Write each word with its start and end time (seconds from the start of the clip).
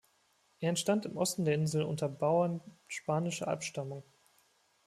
Er 0.59 0.69
entstand 0.69 1.05
im 1.05 1.15
Osten 1.15 1.45
der 1.45 1.53
Insel 1.53 1.83
unter 1.83 2.09
Bauern 2.09 2.59
spanischer 2.87 3.47
Abstammung. 3.47 4.01